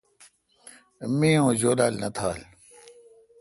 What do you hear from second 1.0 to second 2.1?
می اوں جولال نہ